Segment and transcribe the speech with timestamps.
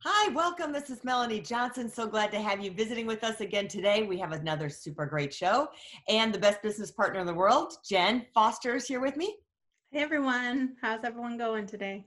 [0.00, 0.72] Hi, welcome.
[0.72, 1.88] This is Melanie Johnson.
[1.88, 4.02] So glad to have you visiting with us again today.
[4.02, 5.68] We have another super great show
[6.08, 9.36] and the best business partner in the world, Jen Foster, is here with me.
[9.90, 12.04] Hey everyone, how's everyone going today?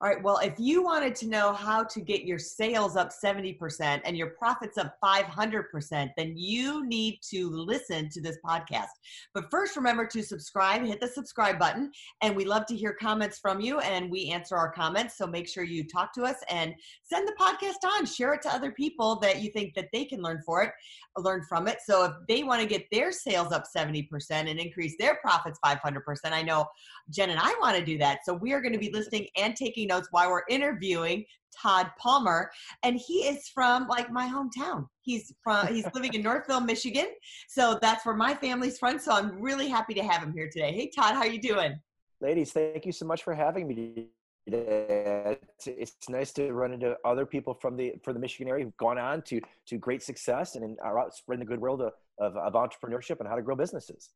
[0.00, 0.22] All right.
[0.22, 4.28] Well, if you wanted to know how to get your sales up 70% and your
[4.28, 8.90] profits up 500%, then you need to listen to this podcast.
[9.34, 11.90] But first, remember to subscribe, hit the subscribe button.
[12.22, 15.18] And we love to hear comments from you and we answer our comments.
[15.18, 18.06] So make sure you talk to us and send the podcast on.
[18.06, 20.70] Share it to other people that you think that they can learn for it,
[21.16, 21.78] learn from it.
[21.84, 26.00] So if they want to get their sales up 70% and increase their profits 500%,
[26.26, 26.66] I know
[27.10, 28.20] Jen and I want to do that.
[28.24, 31.24] So we are going to be listening and taking notes why we're interviewing
[31.60, 32.50] Todd Palmer,
[32.82, 34.86] and he is from like my hometown.
[35.00, 37.06] He's from he's living in Northville, Michigan,
[37.48, 38.98] so that's where my family's from.
[38.98, 40.72] So I'm really happy to have him here today.
[40.72, 41.80] Hey, Todd, how you doing?
[42.20, 44.08] Ladies, thank you so much for having me
[44.44, 45.38] today.
[45.66, 48.98] It's, nice to run into other people from the for the Michigan area who've gone
[48.98, 52.52] on to to great success and are out spreading the good world of, of, of
[52.54, 54.10] entrepreneurship and how to grow businesses.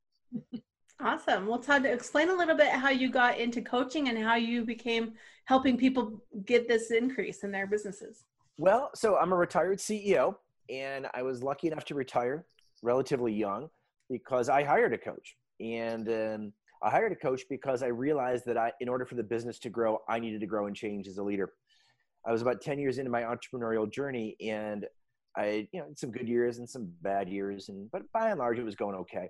[1.03, 1.49] Awesome.
[1.49, 5.15] Well, Todd, explain a little bit how you got into coaching and how you became
[5.47, 8.25] helping people get this increase in their businesses.
[8.57, 10.37] Well, so I'm a retired CEO,
[10.71, 12.47] and I was lucky enough to retire
[12.85, 13.69] relatively young
[14.09, 15.37] because I hired a coach.
[15.59, 16.53] And um,
[16.85, 19.71] I hired a coach because I realized that I, in order for the business to
[19.71, 21.53] grow, I needed to grow and change as a leader.
[22.25, 24.87] I was about 10 years into my entrepreneurial journey, and
[25.37, 28.61] I, you know, some good years and some bad years, and but by and large,
[28.61, 29.29] it was going okay.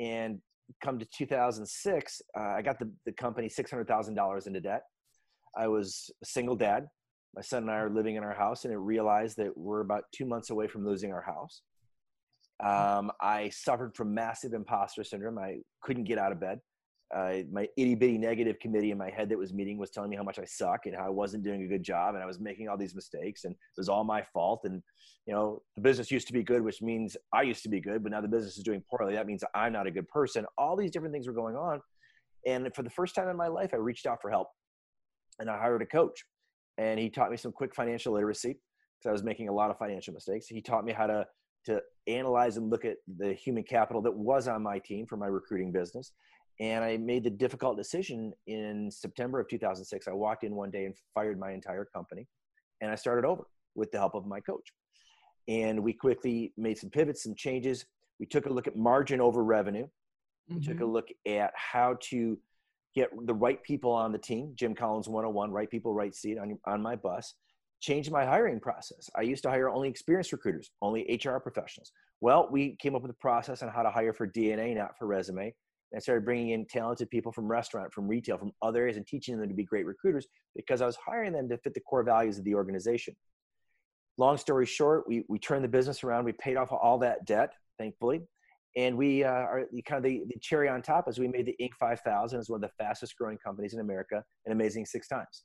[0.00, 0.40] And
[0.82, 4.82] come to 2006, uh, I got the, the company $600,000 into debt.
[5.56, 6.86] I was a single dad.
[7.34, 10.04] My son and I are living in our house, and I realized that we're about
[10.14, 11.62] two months away from losing our house.
[12.62, 15.38] Um, I suffered from massive imposter syndrome.
[15.38, 16.60] I couldn't get out of bed.
[17.14, 20.22] My itty bitty negative committee in my head that was meeting was telling me how
[20.22, 22.68] much I suck and how I wasn't doing a good job and I was making
[22.68, 24.60] all these mistakes and it was all my fault.
[24.64, 24.82] And,
[25.26, 28.02] you know, the business used to be good, which means I used to be good,
[28.02, 29.14] but now the business is doing poorly.
[29.14, 30.46] That means I'm not a good person.
[30.56, 31.80] All these different things were going on.
[32.46, 34.48] And for the first time in my life, I reached out for help
[35.38, 36.24] and I hired a coach.
[36.78, 38.58] And he taught me some quick financial literacy
[38.98, 40.46] because I was making a lot of financial mistakes.
[40.46, 41.26] He taught me how to
[41.64, 45.26] to analyze and look at the human capital that was on my team for my
[45.26, 46.12] recruiting business
[46.62, 50.06] and I made the difficult decision in September of 2006.
[50.06, 52.28] I walked in one day and fired my entire company,
[52.80, 53.42] and I started over
[53.74, 54.68] with the help of my coach.
[55.48, 57.84] And we quickly made some pivots, some changes.
[58.20, 59.88] We took a look at margin over revenue.
[60.48, 60.70] We mm-hmm.
[60.70, 60.92] took a mm-hmm.
[60.92, 62.38] look at how to
[62.94, 64.52] get the right people on the team.
[64.54, 67.34] Jim Collins 101, right people, right seat on, on my bus.
[67.80, 69.10] Changed my hiring process.
[69.16, 71.90] I used to hire only experienced recruiters, only HR professionals.
[72.20, 75.08] Well, we came up with a process on how to hire for DNA, not for
[75.08, 75.52] resume.
[75.94, 79.38] I started bringing in talented people from restaurant, from retail, from other areas, and teaching
[79.38, 80.26] them to be great recruiters
[80.56, 83.14] because I was hiring them to fit the core values of the organization.
[84.18, 86.24] Long story short, we, we turned the business around.
[86.24, 88.22] We paid off all that debt, thankfully.
[88.76, 91.56] And we uh, are kind of the, the cherry on top as we made the
[91.60, 91.74] Inc.
[91.78, 95.44] 5000 as one of the fastest growing companies in America, an amazing six times.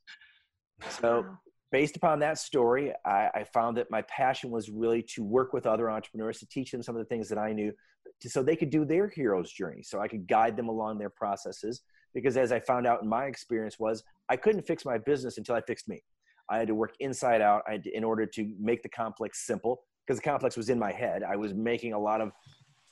[0.90, 1.26] So,
[1.72, 5.66] based upon that story, I, I, found that my passion was really to work with
[5.66, 7.74] other entrepreneurs to teach them some of the things that I knew,
[8.22, 11.10] to, so they could do their hero's journey so i could guide them along their
[11.10, 11.82] processes
[12.14, 15.56] because as i found out in my experience was i couldn't fix my business until
[15.56, 16.02] i fixed me.
[16.50, 20.18] I had to work inside out to, in order to make the complex simple because
[20.18, 22.32] the complex was in my head i was making a lot of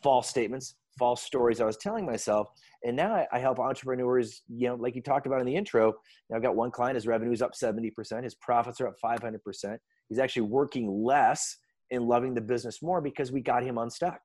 [0.04, 2.48] false statements false stories i was telling myself
[2.84, 5.94] and now I, I help entrepreneurs you know like you talked about in the intro
[6.30, 9.78] Now i've got one client his revenue is up 70% his profits are up 500%
[10.10, 11.58] he's actually working less
[11.92, 14.20] and loving the business more because we got him unstuck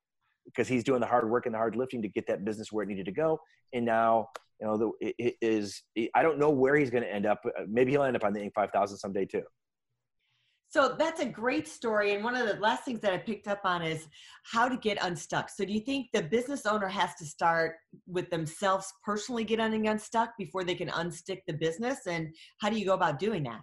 [0.47, 2.85] because he's doing the hard work and the hard lifting to get that business where
[2.85, 3.39] it needed to go.
[3.73, 4.29] And now,
[4.61, 7.43] you know, the, it is, it, I don't know where he's going to end up.
[7.69, 8.53] Maybe he'll end up on the Inc.
[8.55, 9.43] 5000 someday too.
[10.71, 12.15] So that's a great story.
[12.15, 14.07] And one of the last things that I picked up on is
[14.45, 15.51] how to get unstuck.
[15.51, 17.75] So do you think the business owner has to start
[18.07, 22.07] with themselves personally getting unstuck before they can unstick the business?
[22.07, 23.63] And how do you go about doing that?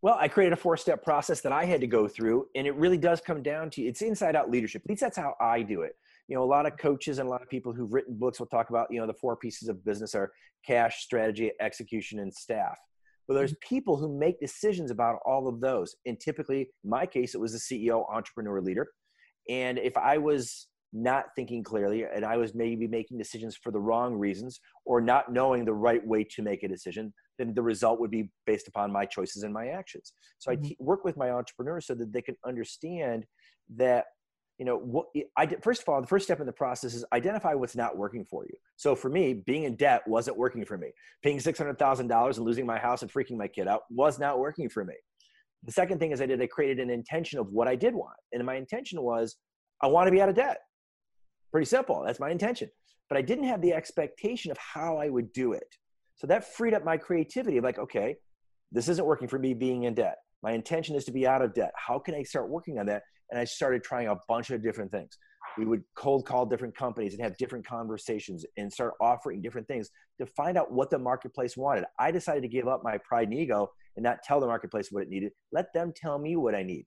[0.00, 2.46] Well, I created a four step process that I had to go through.
[2.54, 4.80] And it really does come down to it's inside out leadership.
[4.86, 5.94] At least that's how I do it
[6.28, 8.46] you know a lot of coaches and a lot of people who've written books will
[8.46, 10.32] talk about you know the four pieces of business are
[10.66, 12.78] cash strategy execution and staff
[13.26, 13.68] but there's Mm-hmm.
[13.68, 15.94] people who make decisions about all of those.
[16.06, 18.88] And typically, in my case, it was the CEO, entrepreneur, leader.
[19.48, 23.80] And if I was not thinking clearly and I was maybe making decisions for the
[23.80, 28.00] wrong reasons or not knowing the right way to make a decision, then the result
[28.00, 30.12] would be based upon my choices and my actions.
[30.38, 30.62] So I Mhm.
[30.62, 33.26] te- work with my entrepreneurs so that they can understand
[33.76, 34.06] that
[34.58, 35.06] you know what
[35.36, 37.96] i did first of all the first step in the process is identify what's not
[37.96, 38.54] working for you.
[38.76, 40.88] So for me being in debt wasn't working for me.
[41.22, 44.84] Paying $600000 and losing my house and freaking my kid out was not working for
[44.84, 44.94] me.
[45.64, 48.16] The second thing is i did i created an intention of what i did want
[48.32, 49.36] and my intention was
[49.82, 50.58] i want to be out of debt.
[51.52, 52.70] Pretty simple that's my intention.
[53.08, 55.68] But i didn't have the expectation of how i would do it.
[56.16, 58.16] So that freed up my creativity like okay
[58.72, 60.16] this isn't working for me being in debt.
[60.42, 61.72] My intention is to be out of debt.
[61.76, 64.90] How can i start working on that and I started trying a bunch of different
[64.90, 65.18] things.
[65.58, 69.90] We would cold call different companies and have different conversations and start offering different things
[70.20, 71.84] to find out what the marketplace wanted.
[71.98, 75.02] I decided to give up my pride and ego and not tell the marketplace what
[75.02, 75.32] it needed.
[75.52, 76.86] Let them tell me what I need.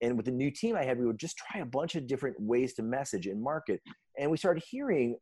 [0.00, 2.36] And with the new team I had, we would just try a bunch of different
[2.40, 3.80] ways to message and market.
[4.18, 5.16] And we started hearing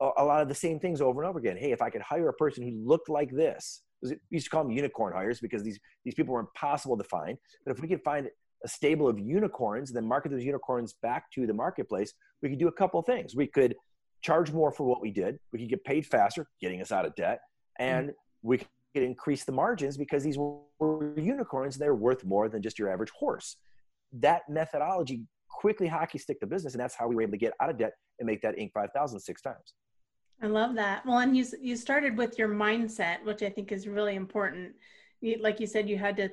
[0.00, 1.56] a, lot of the same things over and over again.
[1.56, 4.64] Hey, if I could hire a person who looked like this, we used to call
[4.64, 7.36] them unicorn hires because these, these people were impossible to find.
[7.66, 8.28] But if we could find
[8.64, 12.12] a stable of unicorns and then market those unicorns back to the marketplace,
[12.42, 13.34] we could do a couple of things.
[13.34, 13.74] We could
[14.22, 15.38] charge more for what we did.
[15.52, 17.40] We could get paid faster, getting us out of debt,
[17.78, 18.48] and mm-hmm.
[18.48, 21.76] we could increase the margins because these were unicorns.
[21.76, 23.56] They're worth more than just your average horse.
[24.12, 27.52] That methodology quickly hockey stick the business, and that's how we were able to get
[27.60, 28.72] out of debt and make that Inc.
[28.72, 29.74] 5000 six times.
[30.42, 31.04] I love that.
[31.04, 34.72] Well, and you you started with your mindset, which I think is really important.
[35.20, 36.30] You, like you said, you had to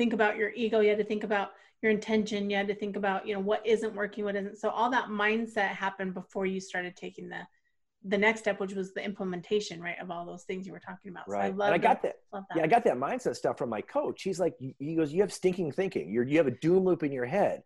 [0.00, 0.80] think about your ego.
[0.80, 1.50] You had to think about
[1.82, 2.48] your intention.
[2.48, 4.56] You had to think about you know what isn't working, what isn't.
[4.56, 7.42] So all that mindset happened before you started taking the
[8.04, 11.10] the next step, which was the implementation, right, of all those things you were talking
[11.10, 11.26] about.
[11.26, 11.44] So Right.
[11.44, 12.14] I love and I got that.
[12.32, 12.56] Love that.
[12.56, 14.22] Yeah, I got that mindset stuff from my coach.
[14.22, 16.10] He's like, he goes, you have stinking thinking.
[16.10, 17.62] You're, you have a doom loop in your head.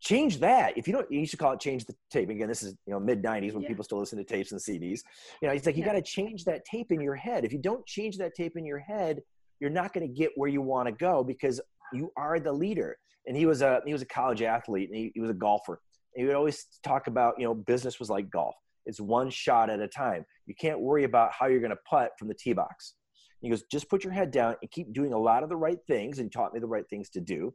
[0.00, 0.78] Change that.
[0.78, 2.30] If you don't, you should call it change the tape.
[2.30, 3.68] Again, this is you know mid '90s when Yeah.
[3.68, 5.00] people still listen to tapes and CDs.
[5.40, 5.92] You know, he's like, you Yeah.
[5.92, 7.44] got to change that tape in your head.
[7.44, 9.20] If you don't change that tape in your head,
[9.62, 11.60] you're not going to get where you want to go because
[11.94, 12.98] you are the leader.
[13.26, 15.80] And he was a he was a college athlete and he, he was a golfer.
[16.14, 18.56] And he would always talk about you know business was like golf.
[18.84, 20.24] It's one shot at a time.
[20.46, 22.94] You can't worry about how you're going to putt from the tee box.
[23.40, 25.78] He goes, just put your head down and keep doing a lot of the right
[25.86, 26.18] things.
[26.18, 27.54] And he taught me the right things to do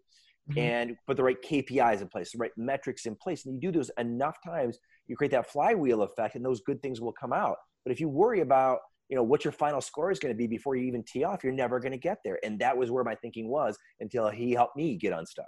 [0.49, 0.57] Mhm.
[0.57, 3.45] and put the right KPIs in place, the right metrics in place.
[3.45, 7.01] And you do those enough times, you create that flywheel effect, and those good things
[7.01, 7.57] will come out.
[7.83, 10.47] But if you worry about, you know, what your final score is going to be
[10.47, 12.39] before you even tee off, you're never going to get there.
[12.43, 15.45] And that was where my thinking was until he helped me get unstuck.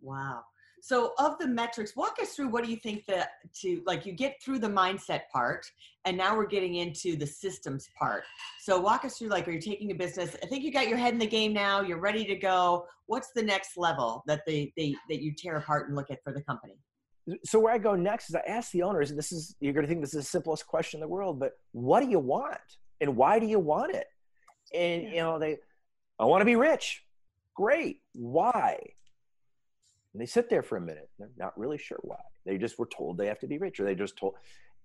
[0.00, 0.42] Wow.
[0.82, 3.30] So of the metrics, walk us through what do you think that
[3.62, 5.66] to like you get through the mindset part
[6.04, 8.22] and now we're getting into the systems part.
[8.60, 10.36] So walk us through like are you taking a business?
[10.42, 12.86] I think you got your head in the game now, you're ready to go.
[13.06, 16.32] What's the next level that they, they that you tear apart and look at for
[16.32, 16.78] the company?
[17.44, 19.84] So where I go next is I ask the owners, and this is you're going
[19.84, 22.58] to think this is the simplest question in the world, but what do you want,
[23.00, 24.06] and why do you want it?
[24.74, 25.08] And Yeah.
[25.10, 25.58] you know they,
[26.18, 27.04] I want to be rich.
[27.54, 28.00] Great.
[28.14, 28.78] Why?
[30.12, 31.10] And they sit there for a minute.
[31.18, 32.20] They're not really sure why.
[32.44, 34.34] They just were told they have to be rich, or they just told.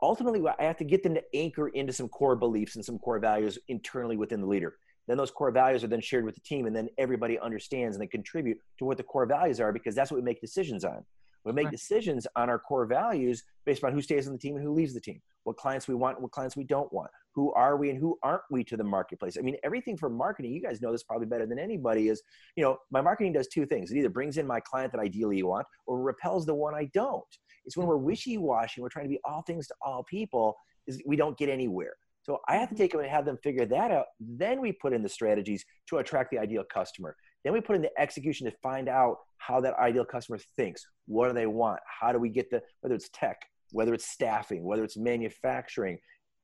[0.01, 3.19] Ultimately, I have to get them to anchor into some core beliefs and some core
[3.19, 4.77] values internally within the leader.
[5.07, 8.01] Then those core values are then shared with the team, and then everybody understands and
[8.01, 11.05] they contribute to what the core values are because that's what we make decisions on.
[11.43, 14.63] We make decisions on our core values based on who stays on the team and
[14.63, 17.77] who leaves the team, what clients we want, what clients we don't want, who are
[17.77, 19.37] we and who aren't we to the marketplace.
[19.37, 22.21] I mean, everything from marketing, you guys know this probably better than anybody, is
[22.55, 23.91] you know, my marketing does two things.
[23.91, 26.89] It either brings in my client that ideally you want or repels the one I
[26.93, 27.23] don't.
[27.65, 27.89] It's when hmm.
[27.89, 30.55] we're wishy-washy, we're trying to be all things to all people,
[30.87, 31.93] is we don't get anywhere.
[32.23, 34.05] So I have to take them and have them figure that out.
[34.19, 37.15] Then we put in the strategies to attract the ideal customer.
[37.43, 40.85] Then we put in the execution to find out how that ideal customer thinks.
[41.07, 41.79] What do they want?
[41.85, 45.97] How do we get the, whether it's tech, whether it's staffing, whether it's manufacturing,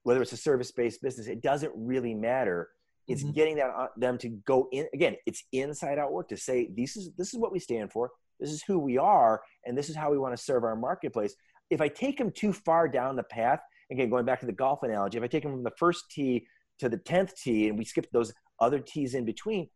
[0.04, 2.70] whether it's a service based business, it doesn't really matter.
[3.08, 3.34] It's Mhm.
[3.34, 4.88] getting that, uh, them to go in.
[4.94, 8.12] Again, it's inside out work to say, this is, this is what we stand for.
[8.40, 9.44] This is who we are.
[9.66, 11.36] And this is how we want to serve our marketplace.
[11.70, 13.60] If I take them too far down the path,
[13.92, 16.48] again, going back to the golf analogy, if I take them from the first tee
[16.80, 19.70] to the 10th tee and we skip those other tees in between,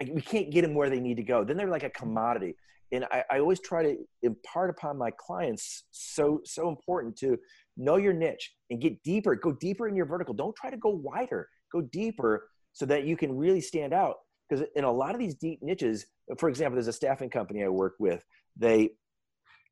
[0.00, 1.44] we can't get them where they need to go.
[1.44, 2.04] Then they're like a mm-hmm.
[2.04, 2.56] commodity.
[2.92, 7.38] And I, I always try to impart upon my clients so so important to
[7.76, 9.34] know your niche and get deeper.
[9.34, 10.34] Go deeper in your vertical.
[10.34, 11.48] Don't try to go wider.
[11.72, 14.16] Go deeper so that you can really stand out.
[14.48, 16.06] Because in a lot of these deep niches,
[16.38, 18.22] for example, there's a staffing company I work with.
[18.56, 18.90] They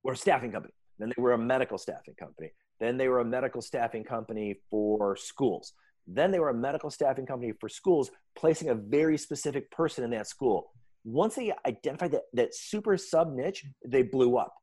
[0.03, 0.73] were a staffing company.
[0.99, 2.51] Then they were a medical staffing company.
[2.81, 5.75] Then they were a medical staffing company for schools.
[6.07, 10.11] Then they were a medical staffing company for schools, placing a very specific person in
[10.11, 10.73] that school.
[11.05, 14.55] Once they identified that, that super sub niche, they blew up.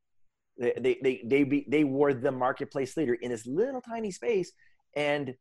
[0.58, 4.52] They, they, they, they, be, they were the marketplace leader in this little tiny space.
[4.96, 5.34] And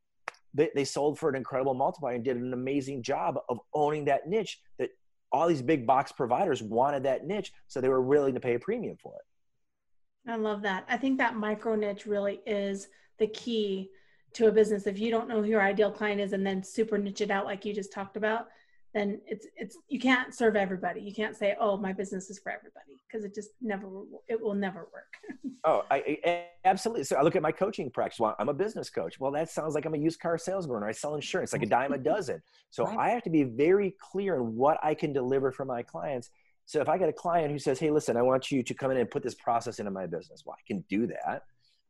[0.55, 4.29] they, they sold for an incredible multiplier and did an amazing job of owning that
[4.29, 4.91] niche that
[5.31, 7.53] all these big box providers wanted that niche.
[7.67, 10.31] So they were willing to pay a premium for it.
[10.31, 10.85] I love that.
[10.89, 12.89] I think that micro niche really is
[13.19, 13.91] the key
[14.35, 14.87] to a business.
[14.87, 17.45] If you don't know who your ideal client is and then super niche it out
[17.45, 18.49] like you just talked about,
[18.95, 21.01] then it's it's you can't serve everybody.
[21.01, 23.87] You can't say, "Oh, my business is for everybody," because it just never
[24.29, 25.53] it will never work.
[25.65, 27.05] oh, I, I, absolutely.
[27.05, 28.19] So I look at my coaching practice.
[28.19, 29.21] Well, I'm a business coach.
[29.21, 31.67] Well, that sounds like I'm a used car salesman or I sell insurance, like a
[31.67, 32.43] dime a dozen.
[32.71, 32.99] So right.
[32.99, 36.31] I have to be very clear in what I can deliver for my clients.
[36.65, 38.91] So if I get a client who says, "Hey, listen, I want you to come
[38.91, 41.43] in and put this process into my business," well, I can do that,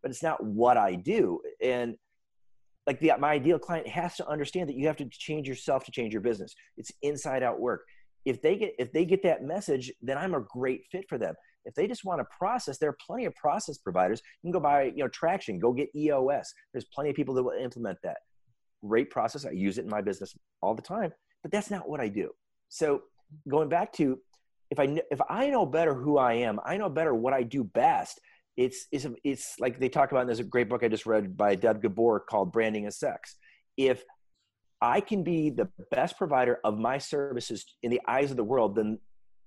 [0.03, 1.41] but it's not what I do.
[1.63, 1.97] And
[2.89, 5.93] like the my ideal client has to understand that you have to change yourself to
[5.93, 6.55] change your business.
[6.79, 7.83] It's inside out work.
[8.25, 11.35] If they get if they get that message then i'm a great fit for them.
[11.67, 14.23] If they just want to process there are plenty of process providers.
[14.43, 17.43] You can go buy you know traction go get eos there's plenty of people that
[17.43, 18.17] will implement that.
[18.83, 19.45] Great process.
[19.45, 22.31] I use it in my business all the time but that's not what i do.
[22.69, 23.03] So
[23.49, 24.19] going back to
[24.71, 27.65] if i if i know better who i am i know better what i do
[27.65, 28.21] best
[28.59, 30.23] it's it's it's like they talk about.
[30.23, 33.37] And there's a great book I just read by Deb Gabor called "Branding Is Sex."
[33.77, 34.03] If
[34.83, 38.75] I can be the best provider of my services in the eyes of the world,
[38.75, 38.99] then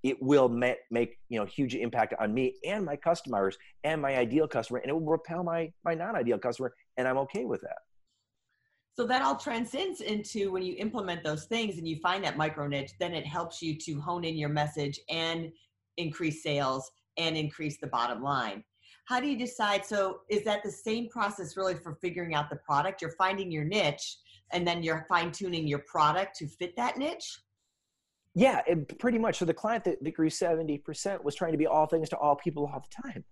[0.03, 4.15] it will make, make you know huge impact on me and my customers and my
[4.17, 7.79] ideal customer, and it will repel my my non-ideal customer, and I'm okay with that.
[8.95, 12.65] So that all transcends into when you implement those things and you find that micro
[12.65, 15.51] niche, then it helps you to hone in your message and
[15.97, 18.63] increase sales and increase the bottom line
[19.05, 22.58] how do you decide so is that the same process really for figuring out the
[22.58, 23.01] product?
[23.01, 24.17] You're finding your niche
[24.53, 27.39] and then you're fine tuning your product to fit that niche?
[28.34, 29.38] Yeah it, pretty much.
[29.38, 32.36] So the client that, that grew 70% was trying to be all things to all
[32.36, 33.24] people all the time.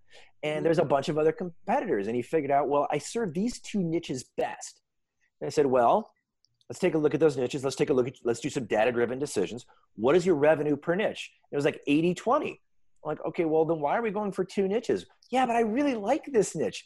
[0.44, 0.64] And mm-hmm.
[0.64, 3.82] there's a bunch of other competitors and he figured out well i serve these two
[3.82, 4.82] niches best.
[5.40, 6.12] And i said well
[6.70, 7.64] let's take a look at those niches.
[7.64, 9.66] Let's take a look at let's do some data driven decisions.
[9.96, 11.32] What is your revenue per niche?
[11.52, 12.62] It was like 80 20
[13.04, 15.06] like, okay, well, then why are we going for two niches?
[15.32, 16.86] Yeah, but I really like this niche.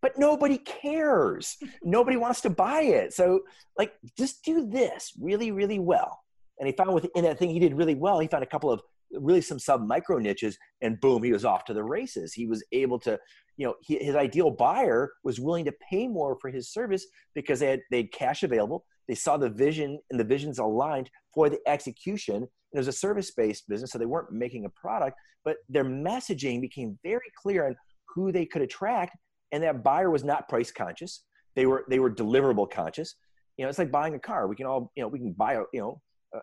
[0.00, 1.56] But nobody cares.
[1.82, 3.12] nobody wants to buy it.
[3.12, 3.40] So,
[3.78, 6.20] like, just do this really, really well.
[6.58, 8.80] And he found within that thing he did really well, he found a couple of
[9.12, 12.32] really some sub micro niches, and boom, he was off to the races.
[12.32, 13.18] He was able to,
[13.56, 17.60] you know, he, his ideal buyer was willing to pay more for his service because
[17.60, 18.84] they had they had cash available.
[19.08, 23.68] They saw the vision and the visions aligned for the execution it was a service-based
[23.68, 27.76] business, so they weren't making a product, but their messaging became very clear on
[28.14, 29.16] who they could attract,
[29.52, 31.24] and that buyer was not price conscious.
[31.54, 33.14] They were they were deliverable conscious.
[33.56, 34.48] You know, it's like buying a car.
[34.48, 36.00] We can all you know we can buy a you know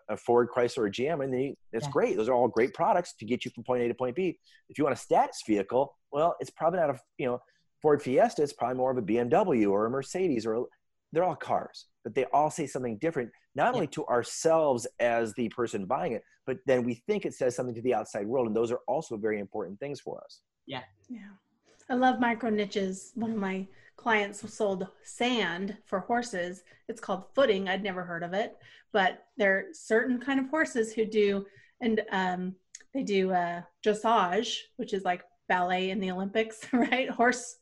[0.08, 1.92] a Ford, Chrysler, or GM, and they, that's yeah.
[1.92, 2.16] great.
[2.16, 4.38] Those are all great products to get you from point A to point B.
[4.68, 7.38] If you want a status vehicle, well, it's probably not a you know
[7.80, 8.42] Ford Fiesta.
[8.42, 10.62] It's probably more of a BMW or a Mercedes, or a,
[11.12, 15.48] they're all cars, but they all say something different not only to ourselves as the
[15.50, 18.46] person buying it, but then we think it says something to the outside world.
[18.46, 20.40] And those are also very important things for us.
[20.66, 20.82] Yeah.
[21.08, 21.28] Yeah.
[21.90, 23.12] I love micro niches.
[23.14, 23.66] One of my
[23.96, 26.62] clients sold sand for horses.
[26.88, 27.68] It's called footing.
[27.68, 28.56] I'd never heard of it,
[28.92, 31.44] but there are certain kind of horses who do,
[31.80, 32.54] and um,
[32.94, 37.10] they do uh, dressage, which is like ballet in the Olympics, right?
[37.10, 37.56] Horse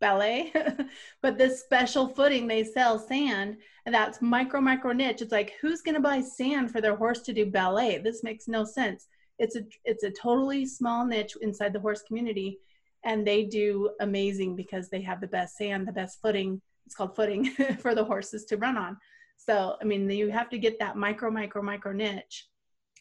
[0.00, 0.52] ballet
[1.22, 5.80] but this special footing they sell sand and that's micro micro niche it's like who's
[5.80, 9.06] going to buy sand for their horse to do ballet this makes no sense
[9.38, 12.58] it's a it's a totally small niche inside the horse community
[13.04, 17.14] and they do amazing because they have the best sand the best footing it's called
[17.14, 17.44] footing
[17.78, 18.96] for the horses to run on
[19.36, 22.48] so i mean you have to get that micro micro micro niche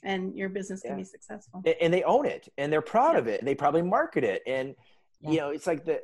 [0.03, 0.97] and your business can yeah.
[0.97, 3.19] be successful and they own it and they're proud yeah.
[3.19, 4.75] of it and they probably market it and
[5.19, 5.31] yeah.
[5.31, 6.01] you know it's like the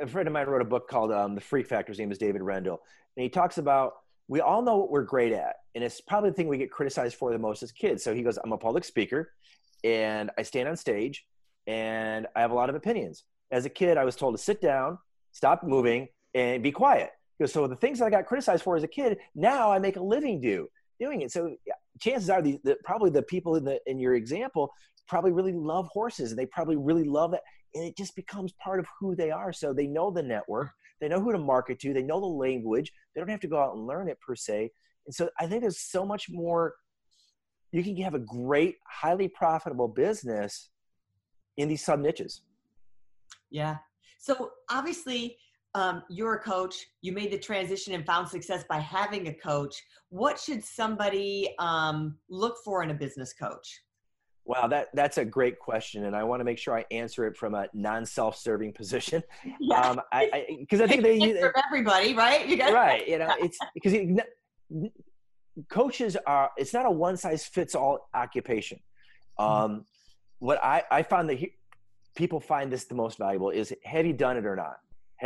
[0.00, 1.92] a friend of mine wrote a book called um, The Freak Factor.
[1.92, 2.78] His name is David Rendall.
[3.16, 3.94] And he talks about
[4.28, 5.56] we all know what we're great at.
[5.74, 8.02] And it's probably the thing we get criticized for the most as kids.
[8.04, 9.32] So he goes, I'm a public speaker
[9.82, 11.26] and I stand on stage
[11.66, 13.24] and I have a lot of opinions.
[13.50, 14.98] As a kid, I was told to sit down,
[15.32, 17.10] stop moving, and be quiet.
[17.46, 20.02] So the things that I got criticized for as a kid, now I make a
[20.02, 20.68] living do
[21.00, 21.32] doing it.
[21.32, 21.56] So
[21.98, 24.72] chances are the, the probably the people in the in your example
[25.08, 27.42] probably really love horses and they probably really love that
[27.74, 29.52] and it just becomes part of who they are.
[29.52, 32.92] So they know the network, they know who to market to, they know the language.
[33.14, 34.70] They don't have to go out and learn it per se.
[35.06, 36.74] And so I think there's so much more.
[37.72, 40.70] You can have a great, highly profitable business
[41.56, 42.42] in these sub niches.
[43.50, 43.76] Yeah.
[44.18, 45.36] So obviously,
[45.74, 49.80] um, you're a coach, you made the transition and found success by having a coach.
[50.08, 53.80] What should somebody um, look for in a business coach?
[54.50, 57.36] Wow, that that's a great question, and I want to make sure I answer it
[57.36, 59.22] from a non-self-serving position.
[59.60, 59.80] Yeah.
[59.80, 62.48] Um, I because I, I, think they serve everybody, right?
[62.48, 63.06] You got right.
[63.08, 64.08] You know, it's because it,
[65.68, 66.50] coaches are.
[66.56, 68.80] It's not a one-size-fits-all occupation.
[69.38, 69.52] Mm-hmm.
[69.52, 69.84] Um,
[70.40, 71.52] what I I found that he,
[72.16, 74.78] people find this the most valuable is have you done it or not?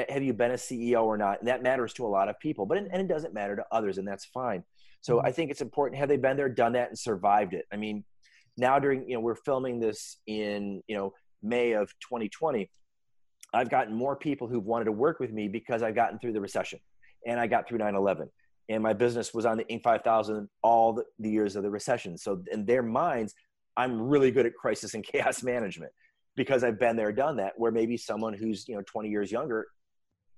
[0.08, 1.38] have you been a CEO or not?
[1.38, 3.96] And that matters to a lot of people, but and it doesn't matter to others,
[3.96, 4.64] and that's fine.
[5.00, 5.26] So mm-hmm.
[5.26, 5.98] I think it's important.
[5.98, 7.64] Have they been there, done that, and survived it?
[7.72, 8.04] I mean,
[8.56, 12.70] now during you know we're filming this in you know May of 2020.
[13.52, 16.40] I've gotten more people who've wanted to work with me because I've gotten through the
[16.40, 16.80] recession
[17.26, 18.28] and I got through 9/11
[18.68, 19.82] and my business was on the Inc.
[19.82, 22.16] 5000 all the, years of the recession.
[22.16, 23.34] So in their minds,
[23.76, 25.92] I'm really good at crisis and chaos management
[26.36, 27.52] because I've been there, done that.
[27.56, 29.66] Where maybe someone who's you know 20 years younger,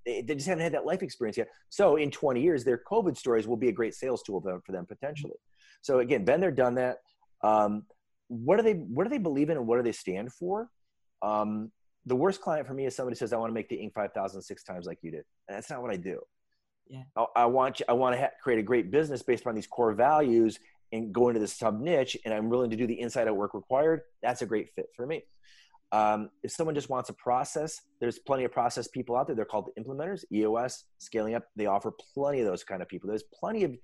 [0.05, 1.47] they, they just haven't had that life experience yet.
[1.69, 4.61] So in 20 years, their COVID stories will be a great sales tool for them,
[4.65, 5.37] for them potentially.
[5.81, 6.97] So again, been there, done that.
[7.43, 7.83] Um,
[8.27, 10.69] what do they what do they believe in and what do they stand for?
[11.21, 11.71] Um,
[12.05, 13.93] the worst client for me is somebody says, "I want to make the Inc.
[13.93, 16.21] 5000 six times like you did." And that's not what I do.
[16.87, 17.03] Yeah.
[17.15, 19.67] I, I want you, I want to ha- create a great business based on these
[19.67, 20.59] core values
[20.93, 23.53] and go into the sub niche, and I'm willing to do the inside out work
[23.53, 24.01] required.
[24.21, 25.23] That's a great fit for me.
[25.91, 29.35] Um, if someone just wants a process, there's plenty of process people out there.
[29.35, 31.45] They're called the implementers, EOS, scaling up.
[31.55, 33.07] They offer plenty of those kind of people.
[33.07, 33.75] There's plenty of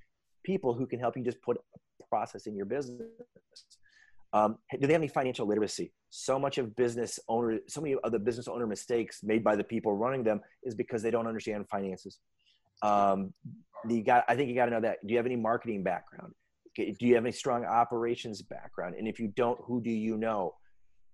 [0.44, 3.08] people who can help you just put a process in your business.
[4.34, 5.94] Um, do they have any financial literacy?
[6.10, 9.64] So much of business owner, so many of the business owner mistakes made by the
[9.64, 12.20] people running them is because they don't understand finances.
[12.82, 13.34] Um,
[13.88, 15.06] you got, I think you got to know that.
[15.06, 16.34] Do you have any marketing background?
[16.76, 18.96] Do you have any strong operations background?
[18.98, 20.56] And if you don't, who do you know?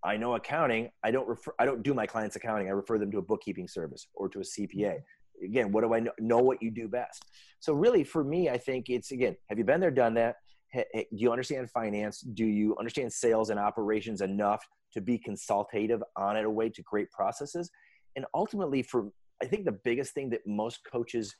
[0.01, 0.89] I know accounting.
[1.03, 1.53] I don't refer.
[1.59, 2.67] I don't do my clients' accounting.
[2.67, 4.99] I refer them to a bookkeeping service or to a CPA.
[5.43, 6.11] Again, what do I know?
[6.19, 7.25] Know what you do best.
[7.59, 9.35] So really, for me, I think it's again.
[9.49, 10.37] Have you been there, done that?
[10.73, 12.21] Do you understand finance?
[12.21, 17.09] Do you understand sales and operations enough to be consultative on it away to great
[17.11, 17.69] processes?
[18.15, 21.35] And ultimately, for I think the biggest thing that most coaches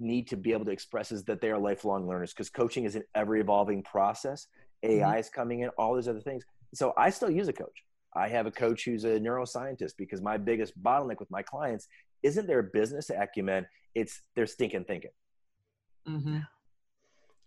[0.00, 2.96] need to be able to express is that they are lifelong learners because coaching is
[2.96, 4.46] an ever evolving process.
[4.82, 5.18] AI mm-hmm.
[5.18, 6.44] is coming in, all these other things.
[6.74, 7.84] So I still use a coach.
[8.16, 11.88] I have a coach who's a neuroscientist because my biggest bottleneck with my clients
[12.22, 15.10] isn't their business acumen, it's their stinking thinking.
[16.08, 16.38] Mm-hmm.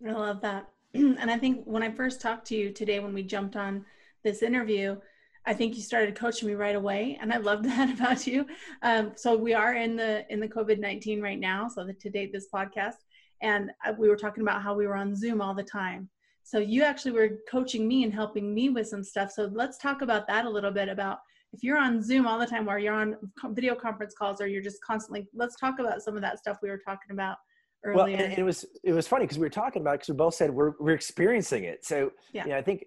[0.06, 0.70] I love that.
[0.94, 3.86] and I think when I first talked to you today, when we jumped on
[4.24, 4.98] this interview,
[5.46, 8.46] I think you started coaching me right away, and I love that about you.
[8.82, 12.34] Um, so we are in the in the COVID nineteen right now, so to date
[12.34, 13.06] this podcast,
[13.42, 16.10] and we were talking about how we were on Zoom all the time.
[16.44, 19.32] So you actually were coaching me and helping me with some stuff.
[19.32, 21.20] So let's talk about that a little bit about
[21.52, 23.16] if you're on Zoom all the time, or you're on
[23.52, 25.28] video conference calls, or you're just constantly.
[25.34, 27.38] Let's talk about some of that stuff we were talking about
[27.84, 27.98] earlier.
[27.98, 30.36] Well, and, it was it was funny because we were talking about because we both
[30.36, 31.86] said we're we're experiencing it.
[31.86, 32.86] So yeah, you know, I think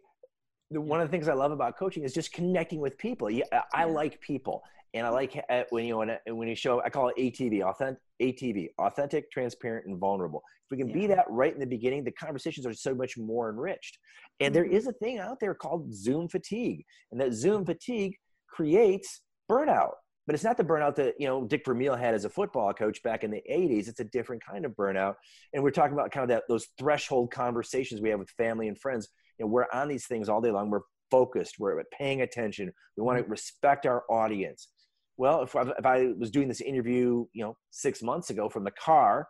[0.71, 3.31] the, one of the things I love about coaching is just connecting with people.
[3.31, 3.85] Yeah, I yeah.
[3.87, 4.63] like people,
[4.95, 6.83] and I like uh, when you when, when you show.
[6.83, 10.43] I call it ATV, authentic, ATV, authentic, transparent, and vulnerable.
[10.67, 10.95] If we can yeah.
[10.95, 13.99] be that right in the beginning, the conversations are so much more enriched.
[14.39, 14.63] And mm-hmm.
[14.63, 18.17] there is a thing out there called Zoom fatigue, and that Zoom fatigue
[18.49, 19.95] creates burnout
[20.31, 23.03] but it's not the burnout that you know Dick Vermeil had as a football coach
[23.03, 23.89] back in the 80s.
[23.89, 25.17] It's a different kind of burnout,
[25.53, 28.79] and we're talking about kind of that those threshold conversations we have with family and
[28.79, 29.09] friends.
[29.41, 30.71] You know, we're on these things all day long.
[30.71, 31.57] We're focused.
[31.59, 32.73] We're paying attention.
[32.97, 33.33] We want to mm-hmm.
[33.33, 34.69] respect our audience.
[35.17, 38.63] Well, if I, if I was doing this interview, you know, six months ago from
[38.63, 39.27] the car,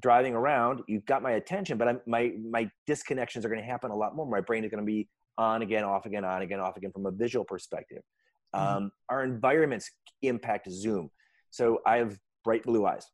[0.00, 3.90] driving around, you've got my attention, but I'm, my my disconnections are going to happen
[3.90, 4.24] a lot more.
[4.24, 7.04] My brain is going to be on again, off again, on again, off again from
[7.04, 8.00] a visual perspective.
[8.54, 8.76] Mm-hmm.
[8.76, 9.90] Um, our environments
[10.22, 11.10] impact Zoom.
[11.50, 13.06] So I have bright blue eyes.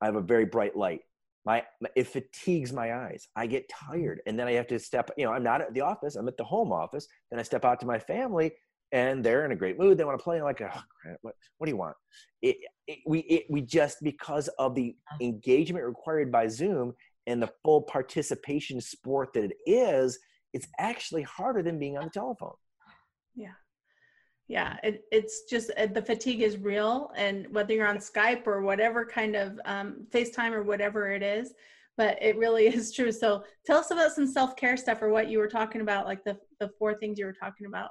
[0.00, 1.00] I have a very bright light.
[1.46, 1.62] My
[1.94, 3.28] it fatigues my eyes.
[3.36, 5.10] I get tired, and then I have to step.
[5.18, 6.16] You know, I'm not at the office.
[6.16, 7.06] I'm at the home office.
[7.30, 8.52] Then I step out to my family,
[8.92, 9.98] and they're in a great mood.
[9.98, 10.38] They want to play.
[10.38, 11.96] I'm like, oh, crap, what, what do you want?
[12.40, 16.94] It, it, we it, we just because of the engagement required by Zoom
[17.26, 20.18] and the full participation sport that it is,
[20.54, 22.54] it's actually harder than being on the telephone.
[23.34, 23.52] Yeah
[24.48, 28.60] yeah it, it's just uh, the fatigue is real and whether you're on skype or
[28.60, 31.54] whatever kind of um, facetime or whatever it is
[31.96, 33.12] but it really is true.
[33.12, 36.38] So tell us about some self-care stuff or what you were talking about like the,
[36.60, 37.90] the four things you were talking about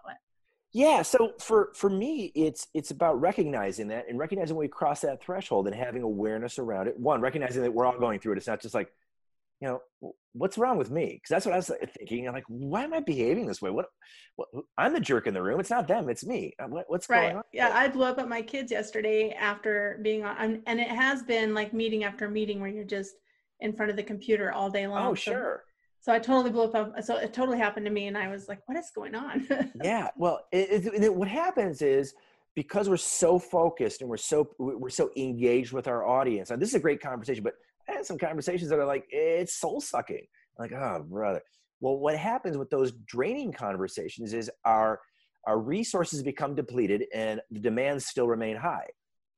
[0.76, 5.02] yeah so for for me it's it's about recognizing that and recognizing when we cross
[5.02, 7.00] that threshold and having awareness around it.
[7.00, 8.38] One recognizing that we're all going through it.
[8.40, 8.92] It's not just like
[9.64, 9.70] you
[10.02, 11.06] know, what's wrong with me?
[11.14, 12.28] Because that's what I was thinking.
[12.28, 13.70] I'm like, why am I behaving this way?
[13.70, 13.86] What,
[14.36, 14.50] what?
[14.78, 15.62] I'm the jerk in the room.
[15.62, 16.10] It's not them.
[16.10, 16.52] It's me.
[16.60, 17.22] Uh, what, what's right.
[17.22, 17.44] going on?
[17.54, 21.54] Yeah, I blew up at my kids yesterday after being on, and it has been
[21.54, 23.16] like meeting after meeting where you're just
[23.62, 25.08] in front of the computer all day long.
[25.08, 25.64] Oh, sure.
[26.02, 27.02] So, so I totally blew up.
[27.02, 29.48] So it totally happened to me, and I was like, "What is going on?"
[29.82, 30.10] yeah.
[30.18, 32.14] Well, it, it, it, what happens is
[32.54, 36.50] because we're so focused and we're so we're so engaged with our audience.
[36.50, 37.54] And this is a great conversation, but
[37.88, 40.26] Had some conversations that are like, it's soul sucking.
[40.58, 41.42] Like, oh, brother.
[41.80, 45.00] Well, what happens with those draining conversations is our
[45.46, 48.88] our resources become depleted and the demands still remain high.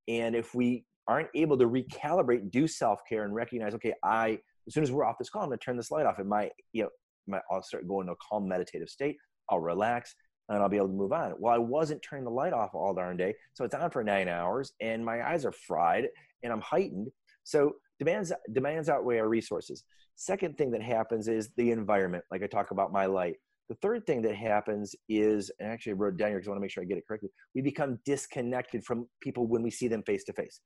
[0.08, 4.74] And if we aren't able to recalibrate, do self care, and recognize, okay, I as
[4.74, 6.20] soon as we're off this call, I'm gonna turn this light off.
[6.20, 6.90] It might, you know,
[7.28, 9.18] might, I'll start going to a calm meditative state.
[9.50, 10.16] I'll relax
[10.50, 11.34] and I'll be able to move on.
[11.40, 14.28] Well, I wasn't turning the light off all darn day, so it's on for nine
[14.28, 16.08] hours, and my eyes are fried
[16.44, 17.08] and I'm heightened.
[17.44, 19.84] So demands demands outweigh our resources.
[20.16, 23.36] Second thing that happens is the environment like i talk about my light.
[23.68, 26.60] The third thing that happens is and actually i wrote down here because i want
[26.60, 29.88] to make sure i get it correctly we become disconnected from people when we see
[29.88, 30.62] them face to face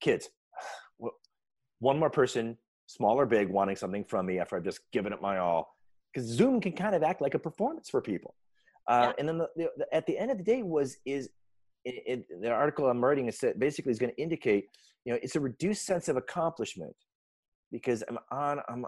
[0.00, 0.28] kids
[1.80, 5.20] one more person small or big wanting something from me after i've just given it
[5.20, 5.74] my all.
[6.12, 8.34] Because zoom can kind of act like a performance for people.
[8.88, 9.12] Uh, yeah.
[9.18, 11.28] and then the, the, the, at the end of the day was is
[11.86, 14.66] it, it, the article i'm writing is basically is going to indicate
[15.04, 16.94] you know it's a reduced sense of accomplishment
[17.70, 18.84] because i'm on i'm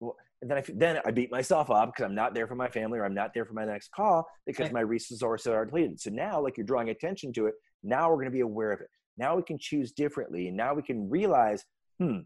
[0.00, 2.68] well, and then I then I beat myself up because I'm not there for my
[2.68, 4.74] family or I'm not there for my next call because right.
[4.74, 6.00] my resources are depleted.
[6.00, 8.80] So now, like you're drawing attention to it, now we're going to be aware of
[8.80, 8.88] it.
[9.16, 11.64] Now we can choose differently, and now we can realize,
[11.98, 12.18] hmm,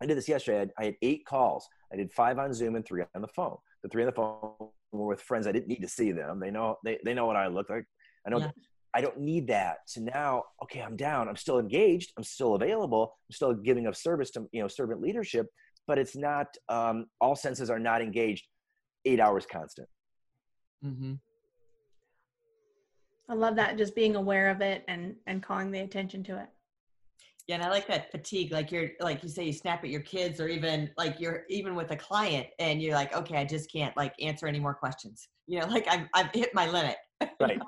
[0.00, 0.56] I did this yesterday.
[0.56, 1.66] I had, I had eight calls.
[1.92, 3.56] I did five on Zoom and three on the phone.
[3.82, 4.52] The three on the phone
[4.92, 6.40] were with friends I didn't need to see them.
[6.40, 7.84] They know they they know what I look like.
[8.26, 8.50] I know yeah.
[8.96, 9.80] I don't need that.
[9.84, 11.28] So now, okay, I'm down.
[11.28, 12.14] I'm still engaged.
[12.16, 13.14] I'm still available.
[13.28, 15.48] I'm still giving of service to you know servant leadership,
[15.86, 16.46] but it's not.
[16.70, 18.48] Um, all senses are not engaged.
[19.04, 19.86] Eight hours constant.
[20.82, 21.12] Mm-hmm.
[23.28, 23.76] I love that.
[23.76, 26.48] Just being aware of it and and calling the attention to it.
[27.48, 28.50] Yeah, and I like that fatigue.
[28.50, 31.74] Like you're like you say, you snap at your kids, or even like you're even
[31.74, 35.28] with a client, and you're like, okay, I just can't like answer any more questions.
[35.46, 36.96] You know, like I've I've hit my limit.
[37.40, 37.58] Right.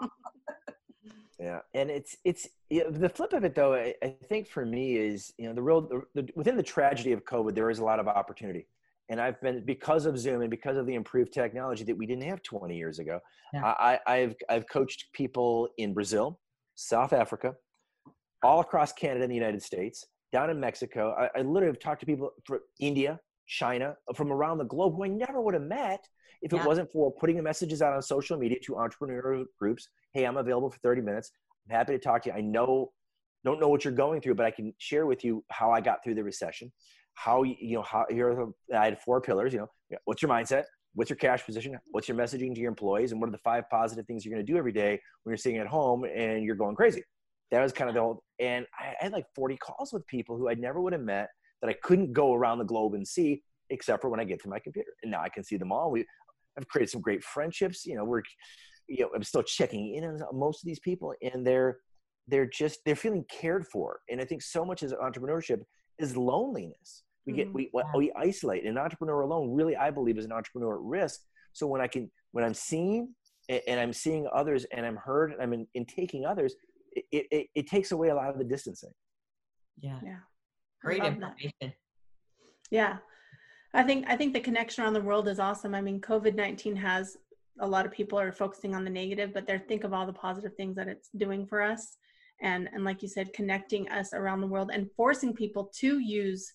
[1.38, 1.60] Yeah.
[1.74, 4.96] And it's it's you know, the flip of it though I, I, think for me
[4.96, 7.84] is you know the real the, the, within the tragedy of covid there is a
[7.84, 8.66] lot of opportunity.
[9.10, 12.24] And i've been because of zoom and because of the improved technology that we didn't
[12.24, 13.20] have 20 years ago
[13.54, 13.64] yeah.
[13.64, 16.40] I, i've i've coached people in brazil
[16.74, 17.54] south africa
[18.42, 21.14] all across canada and the united states down in mexico.
[21.18, 24.94] I, I literally have talked to people from india china uh, from around the globe
[24.94, 26.06] who i never would have met
[26.42, 26.60] if yeah.
[26.60, 30.36] it wasn't for putting the messages out on social media to entrepreneurial groups hey i'm
[30.36, 31.30] available for 30 minutes.
[31.68, 32.36] I'm happy to talk to you.
[32.36, 32.92] I know
[33.44, 36.02] don't know what you're going through but i can share with you how i got
[36.04, 36.70] through the recession
[37.14, 39.68] how you know how here are the, i had four pillars you know
[40.04, 40.64] what's your mindset?
[40.94, 41.78] What's your cash position?
[41.90, 43.12] What's your messaging to your employees?
[43.12, 45.36] And what are the five positive things you're going to do every day when you're
[45.36, 47.02] sitting at home and you're going crazy?
[47.50, 50.50] That was kind of the whole and i had like 40 calls with people who
[50.50, 51.28] i never would have met
[51.62, 54.48] that i couldn't go around the globe and see except for when i get to
[54.48, 56.04] my computer and now i can see them all we
[56.58, 57.86] I've created some great friendships.
[57.86, 58.22] You know, we're,
[58.88, 61.78] you know, I'm still checking in on most of these people, and they're
[62.26, 64.00] they're just they're feeling cared for.
[64.10, 65.60] And I think so much as entrepreneurship
[65.98, 67.04] is loneliness.
[67.26, 67.96] We get we mm-hmm.
[67.96, 68.64] we isolate.
[68.64, 71.20] An entrepreneur alone, really, I believe, is an entrepreneur at risk.
[71.52, 73.14] So when I can when I'm seen
[73.48, 76.54] and I'm seeing others and I'm heard and I'm in, in taking others,
[76.92, 78.92] it, it, it takes away a lot of the distancing.
[79.78, 80.00] Yeah.
[80.04, 80.18] Yeah.
[80.82, 81.52] Great information.
[81.60, 81.72] That.
[82.70, 82.96] Yeah.
[83.74, 85.74] I think I think the connection around the world is awesome.
[85.74, 87.16] I mean, COVID nineteen has
[87.60, 90.12] a lot of people are focusing on the negative, but they're think of all the
[90.12, 91.96] positive things that it's doing for us,
[92.40, 96.52] and and like you said, connecting us around the world and forcing people to use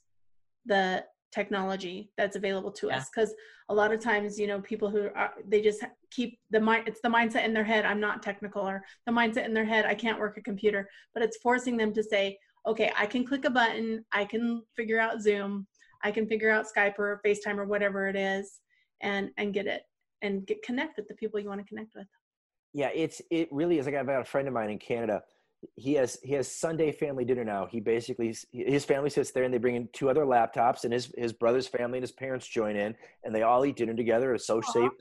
[0.66, 2.98] the technology that's available to yeah.
[2.98, 3.34] us because
[3.70, 7.02] a lot of times you know people who are they just keep the mind it's
[7.02, 9.96] the mindset in their head i'm not technical or the mindset in their head i
[9.96, 13.50] can't work a computer but it's forcing them to say okay i can click a
[13.50, 15.68] button i can figure out zoom
[16.04, 18.60] I can figure out Skype or FaceTime or whatever it is
[19.02, 19.84] and and get it
[20.22, 22.08] and get connect with the people you want to connect with.
[22.74, 25.24] Yeah, it's it really is like I've got a friend of mine in Canada.
[25.76, 27.68] He has he has Sunday family dinner now.
[27.68, 31.12] He basically his family sits there and they bring in two other laptops and his
[31.18, 34.34] his brother's family and his parents join in and they all eat dinner together.
[34.34, 34.92] It's so safe.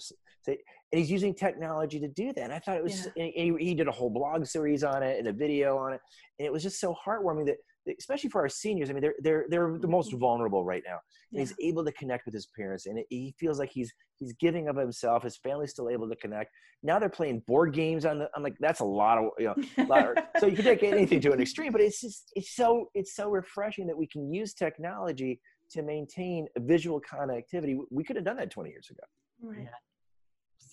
[0.92, 2.44] And he's using technology to do that.
[2.44, 3.08] And I thought it was.
[3.16, 3.24] Yeah.
[3.34, 6.00] He, he did a whole blog series on it and a video on it,
[6.38, 7.56] and it was just so heartwarming that
[7.98, 8.90] especially for our seniors.
[8.90, 10.18] I mean, they're they're they're the most mm-hmm.
[10.18, 10.98] vulnerable right now.
[11.30, 11.40] Yeah.
[11.40, 14.68] He's able to connect with his parents, and it, he feels like he's he's giving
[14.68, 15.22] of himself.
[15.22, 16.50] His family's still able to connect.
[16.82, 18.28] Now they're playing board games on the.
[18.36, 19.84] I'm like, that's a lot of you know.
[19.86, 22.90] Lot of, so you can take anything to an extreme, but it's just it's so
[22.94, 27.76] it's so refreshing that we can use technology to maintain visual connectivity.
[27.90, 29.02] We could have done that 20 years ago.
[29.40, 29.62] Right.
[29.62, 29.70] Yeah.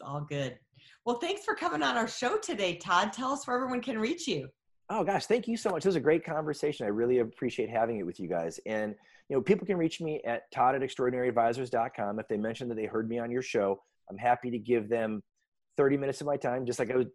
[0.02, 0.58] All good.
[1.06, 3.14] Well, thanks for coming on our show today, Todd.
[3.14, 4.48] Tell us where everyone can reach you.
[4.90, 5.84] Oh gosh, thank you so much.
[5.84, 6.86] This was a great conversation.
[6.86, 8.60] I really appreciate having it with you guys.
[8.66, 8.96] And
[9.30, 12.20] you know, people can reach me at Todd at extraordinaryadvisors.com.
[12.20, 15.22] If they mention that they heard me on your show, I'm happy to give them
[15.78, 17.06] 30 minutes of my time, just like I was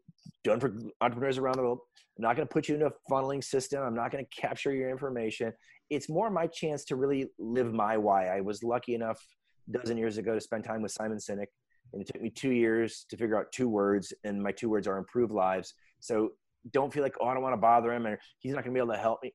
[0.44, 1.80] done for entrepreneurs around the world.
[2.16, 3.82] I'm not going to put you in a funneling system.
[3.82, 5.52] I'm not going to capture your information.
[5.90, 8.28] It's more my chance to really live my why.
[8.28, 9.20] I was lucky enough
[9.68, 11.46] a dozen years ago to spend time with Simon Sinek,
[11.94, 14.86] and it took me two years to figure out two words, and my two words
[14.86, 15.74] are improve lives.
[16.00, 16.32] So
[16.72, 18.78] don't feel like, oh, I don't want to bother him, or he's not going to
[18.78, 19.32] be able to help me.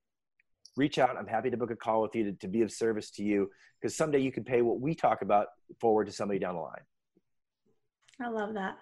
[0.77, 1.17] Reach out.
[1.17, 3.49] I'm happy to book a call with you to, to be of service to you
[3.81, 5.47] because someday you can pay what we talk about
[5.79, 6.81] forward to somebody down the line.
[8.21, 8.77] I love that.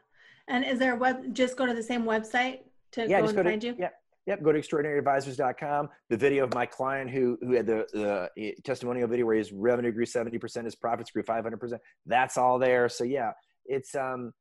[0.48, 2.60] And is there a web, just go to the same website
[2.94, 3.76] to yeah, go just and go to, find you?
[3.78, 3.90] Yeah,
[4.28, 5.88] Yep, go to extraordinaryadvisors.com.
[6.10, 9.54] The video of my client who who had the, the eh, testimonial video where his
[9.54, 11.80] revenue grew 70%, his profits grew 500%.
[12.06, 12.90] That's all there.
[12.90, 13.32] So yeah,
[13.68, 14.32] it's um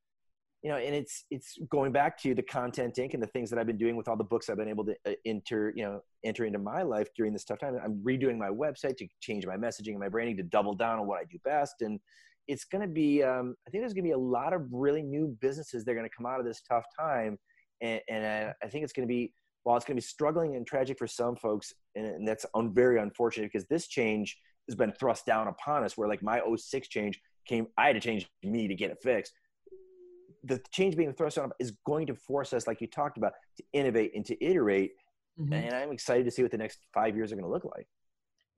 [0.62, 3.14] you know, and it's it's going back to the content Inc.
[3.14, 4.96] and the things that I've been doing with all the books I've been able to
[5.06, 7.78] uh, enter, you know, enter into my life during this tough time.
[7.84, 11.06] I'm redoing my website to change my messaging and my branding to double down on
[11.06, 11.82] what I do best.
[11.82, 12.00] And
[12.48, 15.02] it's going to be, um, I think there's going to be a lot of really
[15.02, 17.38] new businesses that are going to come out of this tough time.
[17.80, 20.66] And, and I think it's going to be, while it's going to be struggling and
[20.66, 24.36] tragic for some folks, and, and that's un, very unfortunate because this change
[24.68, 28.00] has been thrust down upon us where like my 06 change came, I had to
[28.00, 29.32] change me to get it fixed
[30.46, 33.64] the change being thrust on is going to force us, like you talked about, to
[33.72, 34.92] innovate and to iterate.
[35.38, 35.52] Mm-hmm.
[35.52, 37.86] And I'm excited to see what the next five years are going to look like.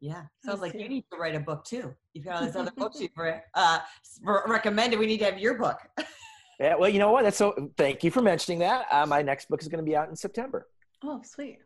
[0.01, 1.93] Yeah, sounds like you need to write a book too.
[2.15, 3.11] You've got all these other books you've
[3.55, 3.81] uh,
[4.23, 4.99] recommended.
[4.99, 5.79] We need to have your book.
[6.61, 7.25] yeah, well, you know what?
[7.25, 7.73] That's so.
[7.77, 8.87] Thank you for mentioning that.
[8.93, 10.69] Uh, my next book is going to be out in September.
[11.03, 11.59] Oh, sweet.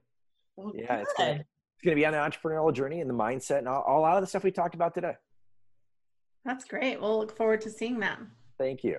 [0.57, 3.15] Well, yeah, it's going, to, it's going to be on the entrepreneurial journey and the
[3.15, 5.15] mindset and all, all out of the stuff we talked about today.
[6.45, 7.01] That's great.
[7.01, 8.19] We'll look forward to seeing that.
[8.59, 8.99] Thank you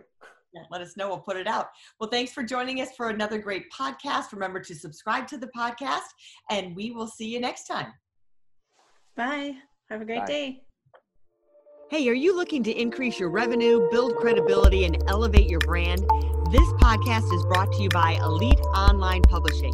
[0.71, 1.07] let us know.
[1.07, 1.69] We'll put it out.
[1.99, 4.31] Well, thanks for joining us for another great podcast.
[4.31, 6.09] Remember to subscribe to the podcast,
[6.49, 7.93] and we will see you next time.
[9.15, 9.55] Bye.
[9.89, 10.25] Have a great Bye.
[10.25, 10.63] day.
[11.91, 15.99] Hey, are you looking to increase your revenue, build credibility, and elevate your brand?
[16.51, 19.73] This podcast is brought to you by Elite Online Publishing,